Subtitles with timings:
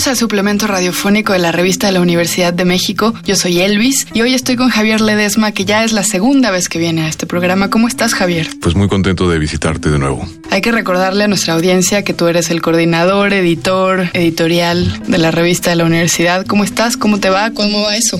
[0.00, 3.12] Bienvenidos al suplemento radiofónico de la revista de la Universidad de México.
[3.26, 6.70] Yo soy Elvis y hoy estoy con Javier Ledesma, que ya es la segunda vez
[6.70, 7.68] que viene a este programa.
[7.68, 8.48] ¿Cómo estás, Javier?
[8.62, 10.26] Pues muy contento de visitarte de nuevo.
[10.50, 15.32] Hay que recordarle a nuestra audiencia que tú eres el coordinador, editor, editorial de la
[15.32, 16.46] revista de la universidad.
[16.46, 16.96] ¿Cómo estás?
[16.96, 17.50] ¿Cómo te va?
[17.50, 18.18] ¿Cómo va eso?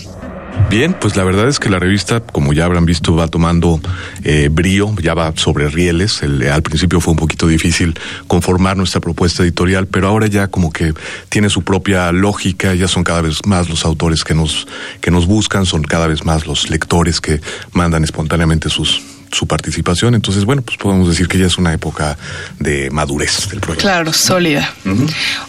[0.70, 3.80] Bien, pues la verdad es que la revista, como ya habrán visto, va tomando
[4.22, 6.22] eh, brío, ya va sobre rieles.
[6.22, 7.98] al principio fue un poquito difícil
[8.28, 10.94] conformar nuestra propuesta editorial, pero ahora ya como que
[11.28, 14.68] tiene su propia lógica, ya son cada vez más los autores que nos,
[15.00, 17.40] que nos buscan, son cada vez más los lectores que
[17.72, 19.02] mandan espontáneamente sus,
[19.32, 20.14] su participación.
[20.14, 22.16] Entonces, bueno, pues podemos decir que ya es una época
[22.58, 23.82] de madurez del proyecto.
[23.82, 24.72] Claro, sólida.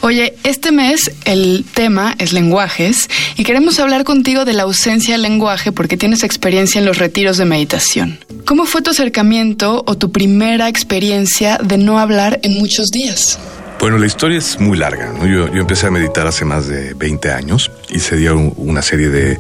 [0.02, 5.23] Oye, este mes el tema es lenguajes y queremos hablar contigo de la ausencia del
[5.23, 8.20] lenguaje porque tienes experiencia en los retiros de meditación.
[8.45, 13.39] ¿Cómo fue tu acercamiento o tu primera experiencia de no hablar en muchos días?
[13.81, 15.11] Bueno, la historia es muy larga.
[15.25, 19.38] Yo, empecé a meditar hace más de 20 años y se dieron una serie de,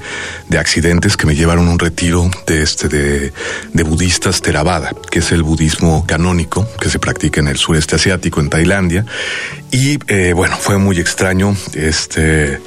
[0.57, 5.43] accidentes que me llevaron a un retiro de, este, de, budistas Theravada, que es el
[5.43, 9.05] budismo canónico que se practica en el sureste asiático, en Tailandia.
[9.71, 11.55] Y eh, bueno, fue muy extraño.
[11.73, 12.59] Este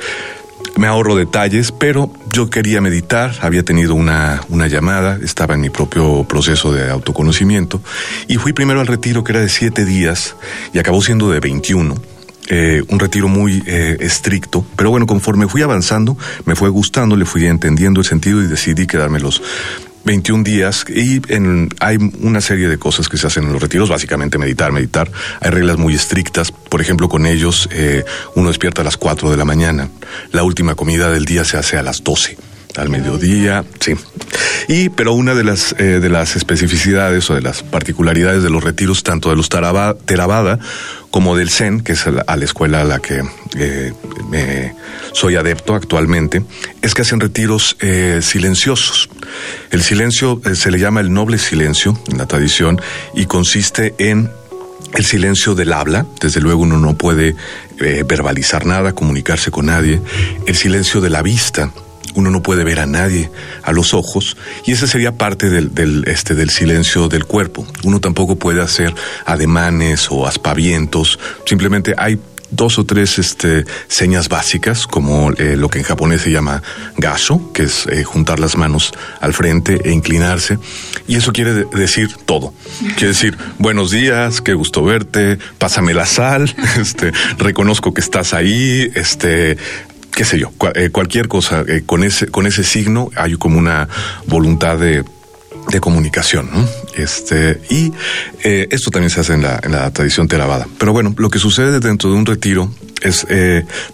[0.76, 5.70] me ahorro detalles, pero yo quería meditar, había tenido una, una llamada, estaba en mi
[5.70, 7.80] propio proceso de autoconocimiento
[8.26, 10.34] y fui primero al retiro que era de siete días
[10.72, 12.13] y acabó siendo de 21.
[12.48, 17.24] Eh, un retiro muy eh, estricto, pero bueno, conforme fui avanzando, me fue gustando, le
[17.24, 19.40] fui entendiendo el sentido y decidí quedarme los
[20.04, 23.88] 21 días y en, hay una serie de cosas que se hacen en los retiros,
[23.88, 25.10] básicamente meditar, meditar.
[25.40, 29.36] Hay reglas muy estrictas, por ejemplo, con ellos eh, uno despierta a las 4 de
[29.36, 29.88] la mañana,
[30.32, 32.36] la última comida del día se hace a las 12
[32.76, 33.94] al mediodía, sí.
[34.66, 38.64] Y, pero una de las, eh, de las especificidades o de las particularidades de los
[38.64, 40.58] retiros, tanto de los Theravada
[41.14, 43.22] como del Zen, que es a la, escuela a la que
[43.56, 43.92] eh,
[44.30, 44.74] me
[45.12, 46.42] soy adepto actualmente,
[46.82, 49.08] es que hacen retiros eh, silenciosos.
[49.70, 52.80] El silencio se le llama el noble silencio en la tradición
[53.14, 54.28] y consiste en
[54.94, 57.36] el silencio del habla, desde luego uno no puede
[57.78, 60.00] verbalizar nada, comunicarse con nadie.
[60.46, 61.70] El silencio de la vista,
[62.14, 63.30] uno no puede ver a nadie
[63.62, 67.66] a los ojos y ese sería parte del, este, del silencio del cuerpo.
[67.82, 68.94] Uno tampoco puede hacer
[69.26, 72.18] ademanes o aspavientos, simplemente hay
[72.54, 76.62] dos o tres este, señas básicas, como eh, lo que en japonés se llama
[76.96, 80.58] gaso, que es eh, juntar las manos al frente e inclinarse.
[81.06, 82.54] Y eso quiere decir todo.
[82.96, 88.90] Quiere decir, buenos días, qué gusto verte, pásame la sal, este, reconozco que estás ahí,
[88.94, 89.56] este,
[90.14, 93.88] qué sé yo, eh, cualquier cosa, eh, con, ese, con ese signo hay como una
[94.26, 95.04] voluntad de,
[95.68, 96.68] de comunicación, ¿no?
[96.94, 97.92] Este, y
[98.42, 100.66] eh, esto también se hace en la, tradición teravada.
[100.78, 102.70] Pero bueno, lo que sucede dentro de un retiro
[103.02, 103.26] es,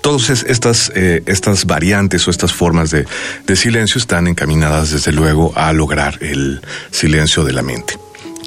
[0.03, 3.07] todas estas, estas variantes o estas formas de,
[3.47, 6.61] de silencio están encaminadas desde luego a lograr el
[6.93, 7.99] silencio de la mente,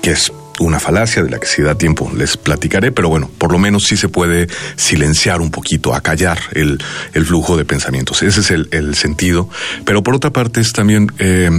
[0.02, 3.52] que es una falacia de la que si da tiempo les platicaré, pero bueno, por
[3.52, 6.82] lo menos sí se puede silenciar un poquito, acallar el,
[7.14, 8.22] el flujo de pensamientos.
[8.22, 9.50] Ese es el, el, sentido.
[9.86, 11.50] Pero por otra parte es también eh,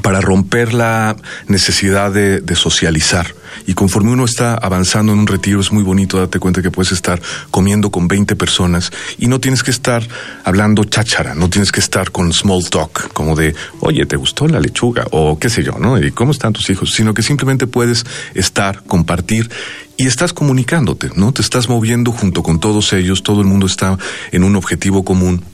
[0.00, 1.16] para romper la
[1.48, 3.34] necesidad de, socializar.
[3.66, 6.92] Y conforme uno está avanzando en un retiro, es muy bonito darte cuenta que puedes
[6.92, 7.20] estar
[7.50, 10.06] comiendo con 20 personas y no tienes que estar
[10.44, 14.60] hablando cháchara, no tienes que estar con small talk, como de, oye, ¿te gustó la
[14.60, 15.06] lechuga?
[15.10, 15.98] O qué sé yo, ¿no?
[15.98, 16.92] ¿Y cómo están tus hijos?
[16.94, 19.50] Sino que simplemente puedes estar, compartir
[19.96, 21.32] y estás comunicándote, ¿no?
[21.32, 23.98] Te estás moviendo junto con todos ellos, todo el mundo está
[24.30, 25.44] en un objetivo común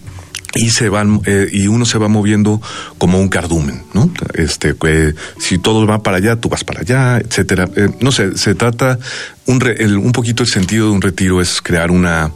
[0.55, 2.61] y se van eh, y uno se va moviendo
[2.97, 4.11] como un cardumen, ¿no?
[4.35, 7.69] Este, eh, si todo va para allá, tú vas para allá, etcétera.
[7.77, 8.99] Eh, no sé, se trata
[9.47, 9.63] un,
[10.03, 12.33] un poquito el sentido de un retiro es crear una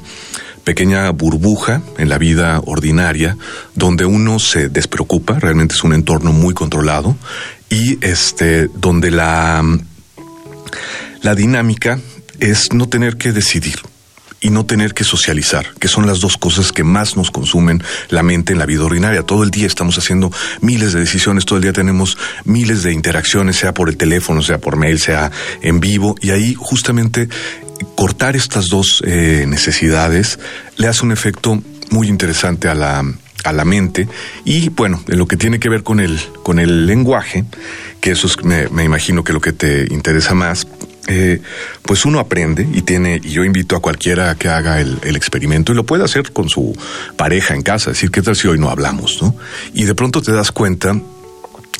[0.65, 3.37] pequeña burbuja en la vida ordinaria
[3.75, 7.17] donde uno se despreocupa, realmente es un entorno muy controlado
[7.69, 9.65] y este donde la
[11.23, 11.99] la dinámica
[12.39, 13.81] es no tener que decidir
[14.43, 18.23] y no tener que socializar, que son las dos cosas que más nos consumen la
[18.23, 19.23] mente en la vida ordinaria.
[19.23, 20.31] Todo el día estamos haciendo
[20.61, 24.59] miles de decisiones, todo el día tenemos miles de interacciones, sea por el teléfono, sea
[24.59, 25.31] por mail, sea
[25.63, 27.29] en vivo, y ahí justamente
[27.95, 30.39] cortar estas dos eh, necesidades
[30.77, 33.05] le hace un efecto muy interesante a la,
[33.45, 34.09] a la mente
[34.45, 37.45] y bueno, en lo que tiene que ver con el, con el lenguaje,
[38.01, 40.67] que eso es, me, me imagino que lo que te interesa más,
[41.09, 41.41] eh,
[41.83, 45.75] pues uno aprende y tiene, y yo invito a cualquiera que haga el, experimento y
[45.75, 46.77] lo puede hacer con su
[47.17, 49.21] pareja en casa, decir, ¿qué tal si hoy no hablamos?
[49.21, 49.35] ¿no?
[49.75, 50.97] Y de pronto te das cuenta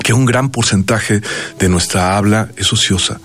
[0.03, 1.21] que un gran porcentaje
[1.59, 3.21] de nuestra habla es ociosa,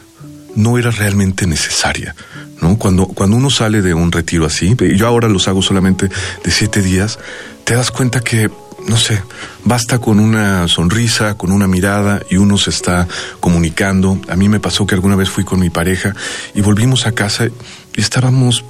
[0.56, 2.16] no era realmente necesaria.
[2.62, 2.78] ¿no?
[2.78, 6.10] Cuando, cuando uno sale de un retiro así, yo ahora los hago solamente
[6.44, 7.18] de siete días,
[7.64, 8.50] te das cuenta que,
[8.88, 9.22] no sé,
[9.64, 13.08] basta con una sonrisa, con una mirada y uno se está
[13.40, 14.20] comunicando.
[14.30, 16.16] A mí me pasó que alguna vez fui con mi pareja
[16.56, 18.64] y volvimos a casa y estábamos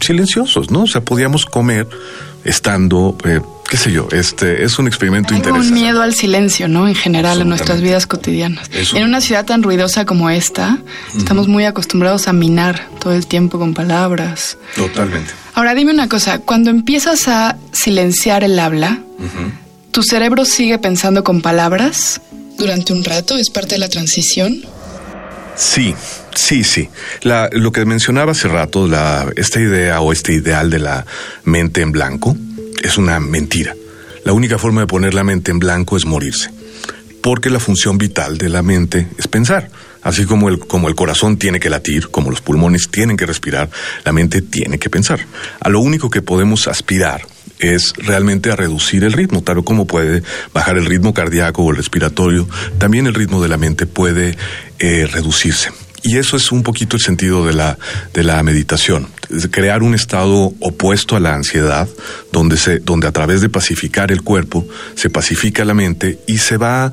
[0.00, 0.82] silenciosos, ¿no?
[0.82, 1.88] O sea, podíamos comer
[2.44, 5.68] estando, eh, qué sé yo, este es un experimento Hay interesante.
[5.68, 6.88] un miedo al silencio, ¿no?
[6.88, 8.70] En general, en nuestras vidas cotidianas.
[8.94, 10.78] En una ciudad tan ruidosa como esta,
[11.16, 14.56] estamos muy acostumbrados a minar todo el tiempo con palabras.
[14.74, 15.32] Totalmente.
[15.54, 19.00] Ahora dime una cosa, cuando empiezas a silenciar el habla,
[19.90, 22.20] ¿tu cerebro sigue pensando con palabras
[22.58, 23.36] durante un rato?
[23.36, 24.62] ¿Es parte de la transición?
[25.56, 25.94] Sí,
[26.34, 26.88] sí, sí.
[27.22, 28.88] Lo que mencionaba hace rato,
[29.36, 31.06] esta idea o este ideal de la
[31.44, 32.36] mente en blanco
[32.82, 33.74] es una mentira.
[34.24, 36.50] La única forma de poner la mente en blanco es morirse,
[37.22, 39.70] porque la función vital de la mente es pensar.
[40.02, 43.68] Así como el, como el corazón tiene que latir, como los pulmones tienen que respirar,
[44.04, 45.26] la mente tiene que pensar.
[45.60, 47.26] A lo único que podemos aspirar
[47.60, 50.22] es realmente a reducir el ritmo, tal como puede
[50.52, 52.48] bajar el ritmo cardíaco o el respiratorio,
[52.78, 54.36] también el ritmo de la mente puede
[54.78, 55.70] eh, reducirse.
[56.02, 57.78] Y eso es un poquito el sentido de la,
[58.14, 59.08] de la meditación,
[59.50, 61.88] crear un estado opuesto a la ansiedad,
[62.32, 66.56] donde, se, donde a través de pacificar el cuerpo se pacifica la mente y se
[66.56, 66.92] va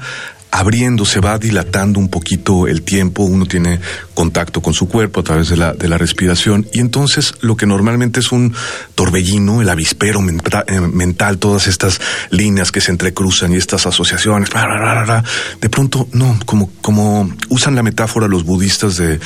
[0.52, 3.80] abriendo, se va dilatando un poquito el tiempo, uno tiene
[4.14, 7.66] contacto con su cuerpo a través de la, de la respiración y entonces lo que
[7.66, 8.54] normalmente es un
[8.96, 14.50] torbellino, el avispero eh, mental, todas estas líneas que se entrecruzan y estas asociaciones,
[15.62, 19.20] de pronto no, como, como usan la metáfora los budistas de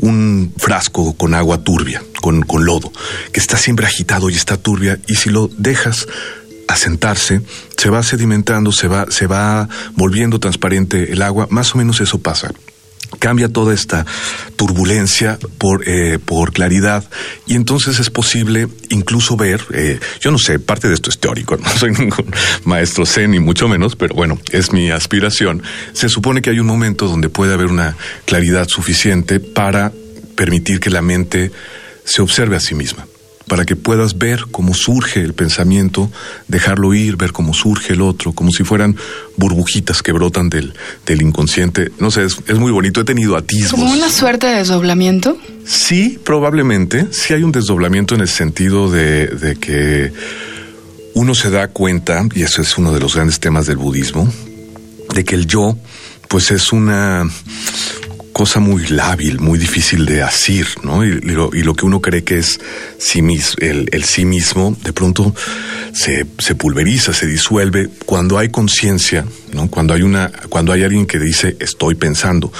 [0.00, 2.92] un frasco con agua turbia, con, con lodo,
[3.32, 6.06] que está siempre agitado y está turbia y si lo dejas
[6.78, 7.42] asentarse,
[7.76, 12.18] se va sedimentando, se va, se va volviendo transparente el agua, más o menos eso
[12.18, 12.52] pasa
[13.18, 14.04] cambia toda esta
[14.56, 17.08] turbulencia por, eh, por claridad
[17.46, 21.56] y entonces es posible incluso ver, eh, yo no sé, parte de esto es teórico,
[21.62, 22.26] no soy ningún
[22.64, 25.62] maestro zen ni mucho menos, pero bueno, es mi aspiración.
[25.94, 27.96] Se supone que hay un momento donde puede haber una
[28.26, 29.90] claridad suficiente para
[30.36, 31.50] permitir que la mente
[32.04, 33.06] se observe a sí misma
[33.48, 36.10] para que puedas ver cómo surge el pensamiento,
[36.46, 38.96] dejarlo ir, ver cómo surge el otro, como si fueran
[39.36, 40.74] burbujitas que brotan del,
[41.06, 41.90] del inconsciente.
[41.98, 43.00] No sé, es, muy bonito.
[43.00, 43.72] He tenido atisbos.
[43.72, 45.38] ¿Como una suerte de desdoblamiento?
[45.64, 47.08] Sí, probablemente.
[47.10, 50.12] Sí hay un desdoblamiento en el sentido de, de que
[51.14, 54.30] uno se da cuenta, y eso es uno de los grandes temas del budismo,
[55.14, 55.76] de que el yo,
[56.28, 57.28] pues es una
[58.38, 61.04] cosa muy lábil, muy difícil de asir, ¿no?
[61.04, 62.60] Y, lo, que uno cree que es
[62.96, 65.34] sí mismo, el, sí mismo, de pronto
[65.92, 69.68] se, se pulveriza, se disuelve cuando hay conciencia, ¿no?
[69.68, 72.52] Cuando hay una, cuando hay alguien que dice estoy pensando.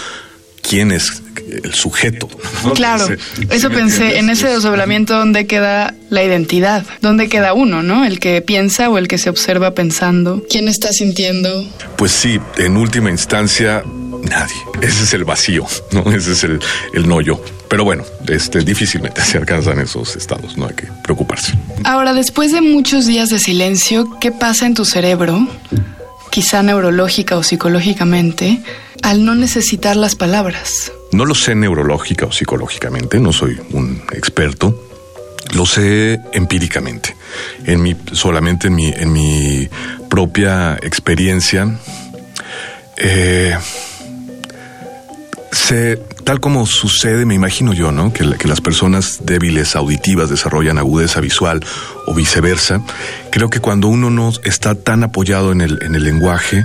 [0.60, 1.22] ¿Quién es
[1.62, 2.28] el sujeto?
[2.74, 3.06] Claro,
[3.48, 6.84] eso pensé, en ese desdoblamiento, ¿dónde queda la identidad?
[7.00, 8.04] ¿Dónde queda uno, no?
[8.04, 10.44] El que piensa o el que se observa pensando.
[10.50, 11.64] ¿Quién está sintiendo?
[11.96, 13.84] Pues sí, en última instancia,
[14.28, 14.56] Nadie.
[14.82, 16.10] Ese es el vacío, ¿no?
[16.12, 16.60] Ese es el,
[16.92, 17.40] el no yo.
[17.68, 21.52] Pero bueno, este, difícilmente se alcanzan esos estados, no hay que preocuparse.
[21.84, 25.46] Ahora, después de muchos días de silencio, ¿qué pasa en tu cerebro,
[26.30, 28.60] quizá neurológica o psicológicamente,
[29.02, 30.92] al no necesitar las palabras?
[31.12, 34.84] No lo sé neurológica o psicológicamente, no soy un experto.
[35.54, 37.16] Lo sé empíricamente,
[37.64, 39.68] en mi, solamente en mi, en mi
[40.10, 41.78] propia experiencia.
[42.98, 43.56] Eh,
[46.24, 48.12] tal como sucede, me imagino yo, ¿no?
[48.12, 51.64] Que, las personas débiles auditivas desarrollan agudeza visual
[52.06, 52.82] o viceversa.
[53.30, 56.64] Creo que cuando uno no está tan apoyado en el, en el lenguaje,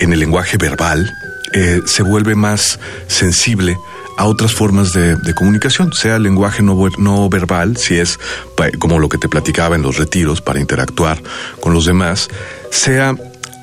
[0.00, 1.12] en el lenguaje verbal,
[1.52, 3.76] eh, se vuelve más sensible
[4.18, 8.18] a otras formas de, comunicación, sea el lenguaje no, no, verbal, si es
[8.80, 11.22] como lo que te platicaba en los retiros para interactuar
[11.60, 12.28] con los demás,
[12.72, 13.14] sea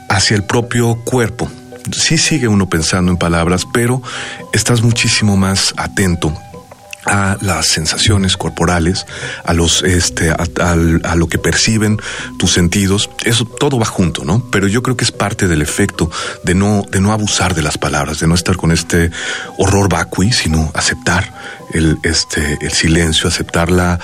[0.10, 1.52] hacia el propio cuerpo,
[1.92, 4.02] sí sigue uno pensando en palabras, pero
[4.54, 6.34] estás muchísimo más atento
[7.06, 9.06] a las sensaciones corporales,
[9.44, 12.00] a los este a, lo que perciben
[12.38, 14.44] tus sentidos, eso todo va junto, ¿no?
[14.52, 16.10] Pero yo creo que es parte del efecto
[16.44, 19.12] de no de no abusar de las palabras, de no estar con este
[19.58, 21.32] horror vacui, sino aceptar
[21.74, 24.00] el este el silencio, aceptar la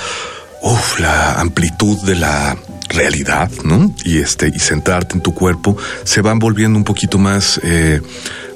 [1.00, 2.56] la amplitud de la
[2.92, 3.94] realidad, ¿no?
[4.04, 8.02] Y este, y centrarte en tu cuerpo, se van volviendo un poquito más, eh,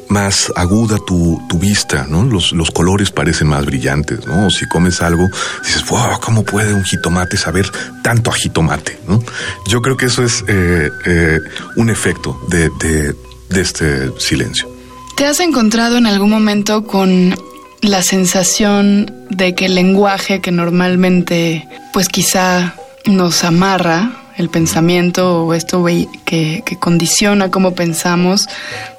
[0.08, 2.24] más aguda tu, tu vista, ¿no?
[2.24, 4.50] Los, los, colores parecen más brillantes, ¿no?
[4.50, 5.28] Si comes algo,
[5.64, 7.70] dices, wow, ¿cómo puede un jitomate saber
[8.04, 9.24] tanto a jitomate, ¿no?
[9.68, 11.40] Yo creo que eso es eh, eh,
[11.76, 13.16] un efecto de, de,
[13.50, 14.70] de este silencio.
[15.18, 17.36] ¿Te has encontrado en algún momento con
[17.82, 22.76] la sensación de que el lenguaje que normalmente pues quizá
[23.06, 25.86] nos amarra el pensamiento o esto
[26.26, 28.48] que, que condiciona cómo pensamos,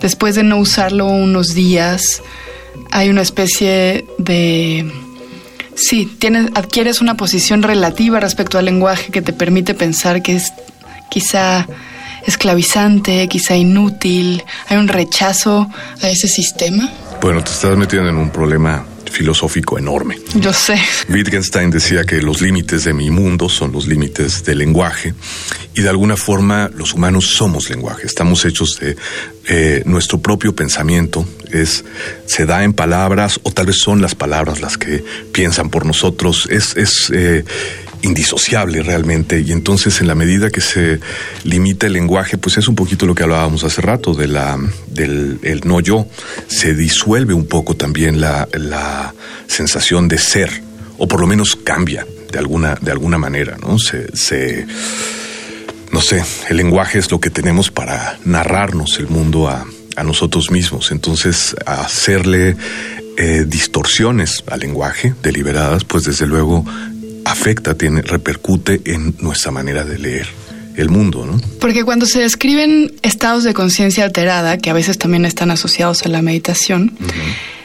[0.01, 2.23] después de no usarlo unos días,
[2.91, 4.91] hay una especie de...
[5.75, 10.53] Sí, tienes, adquieres una posición relativa respecto al lenguaje que te permite pensar que es
[11.11, 11.67] quizá
[12.27, 15.69] esclavizante, quizá inútil, hay un rechazo
[16.03, 16.91] a ese sistema.
[17.21, 20.19] Bueno, te estás metiendo en un problema filosófico enorme.
[20.35, 20.79] Yo sé.
[21.09, 25.15] Wittgenstein decía que los límites de mi mundo son los límites del lenguaje
[25.75, 28.97] y de alguna forma los humanos somos lenguaje, estamos hechos de
[29.49, 31.85] eh, nuestro propio pensamiento, es,
[32.27, 36.49] se da en palabras o tal vez son las palabras las que piensan por nosotros,
[36.51, 37.45] es, es eh,
[38.03, 41.01] indisociable realmente y entonces en la medida que se
[41.45, 45.39] limita el lenguaje pues es un poquito lo que hablábamos hace rato de la del
[45.43, 46.07] el no yo.
[46.49, 49.15] Se disuelve un poco también la, la
[49.47, 50.51] sensación de ser
[50.99, 54.67] o por lo menos cambia de alguna de alguna manera no se, se
[55.93, 60.51] no sé el lenguaje es lo que tenemos para narrarnos el mundo a, a nosotros
[60.51, 60.93] mismos.
[60.93, 62.57] Entonces hacerle
[63.17, 66.65] eh, distorsiones al lenguaje deliberadas, pues desde luego
[67.27, 70.27] afecta, tiene, repercute en nuestra manera de leer
[70.77, 71.41] el mundo, ¿no?
[71.61, 76.09] Porque cuando se describen estados de conciencia alterada, que a veces también están asociados a
[76.09, 76.97] la meditación,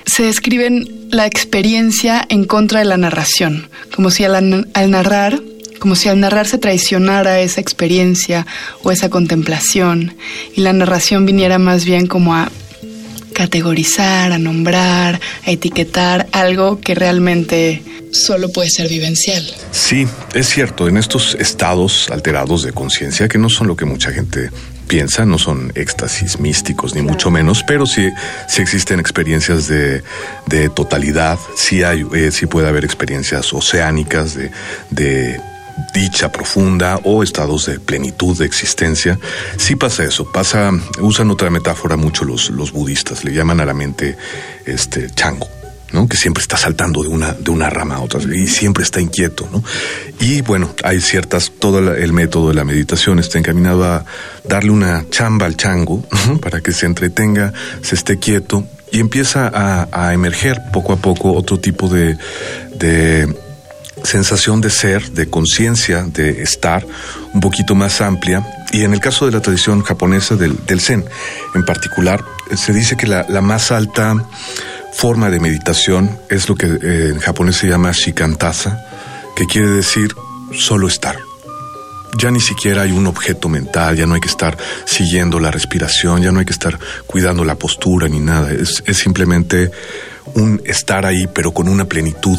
[0.06, 5.42] se describen la experiencia en contra de la narración, como si al, al narrar
[5.80, 8.46] como si al narrar se traicionara esa experiencia
[8.84, 10.16] o esa contemplación
[10.56, 12.52] y la narración viniera más bien como a
[13.34, 19.44] categorizar, a nombrar, a etiquetar algo que realmente solo puede ser vivencial.
[19.72, 24.12] Sí, es cierto, en estos estados alterados de conciencia, que no son lo que mucha
[24.12, 24.50] gente
[24.88, 28.10] piensa, no son éxtasis místicos, ni mucho menos, pero sí,
[28.50, 30.04] sí existen experiencias de,
[30.48, 34.52] de totalidad, sí, hay, eh, sí puede haber experiencias oceánicas de,
[34.90, 35.40] de
[35.94, 39.20] dicha profunda o estados de plenitud de existencia.
[39.58, 43.74] Sí pasa eso, pasa, usan otra metáfora mucho los, los budistas, le llaman a la
[43.74, 44.18] mente
[44.66, 45.48] este chango
[46.10, 49.48] que siempre está saltando de una, de una rama a otra y siempre está inquieto.
[49.52, 49.64] ¿no?
[50.20, 54.06] Y bueno, hay ciertas, todo el método de la meditación está encaminado a
[54.48, 56.04] darle una chamba al chango
[56.42, 61.60] para que se entretenga, se esté quieto y empieza a, emerger poco a poco otro
[61.60, 62.18] tipo de,
[62.76, 63.34] de
[64.04, 66.86] sensación de ser, de conciencia, de estar
[67.34, 68.46] un poquito más amplia.
[68.72, 71.06] Y en el caso de la tradición japonesa del, Zen
[71.56, 72.24] en particular,
[72.56, 74.16] se dice que la, más alta
[74.94, 78.86] forma de meditación es lo que eh, en japonés se llama shikantasa,
[79.36, 80.14] que quiere decir
[80.58, 81.18] solo estar.
[82.18, 86.22] Ya ni siquiera hay un objeto mental, ya no hay que estar siguiendo la respiración,
[86.22, 86.78] ya no hay que estar
[87.08, 88.52] cuidando la postura ni nada.
[88.52, 89.72] Es simplemente
[90.34, 92.38] un estar ahí, pero con una plenitud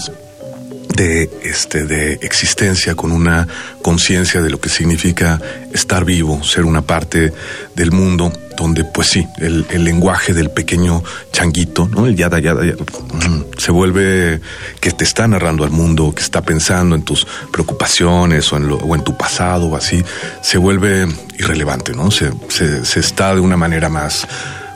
[0.97, 3.47] de, este, de existencia, con una
[3.83, 5.41] conciencia de lo que significa
[5.73, 7.33] estar vivo, ser una parte
[7.75, 12.07] del mundo, donde pues sí, el, lenguaje del pequeño changuito, ¿no?
[12.07, 14.41] El yada, yada, yada, mm, se vuelve
[14.81, 18.95] que te está narrando al mundo, que está pensando en tus preocupaciones o en, o
[18.95, 20.03] en tu pasado o así,
[20.43, 21.07] se vuelve
[21.39, 22.11] irrelevante, ¿no?
[22.11, 24.27] Se, se está de una manera más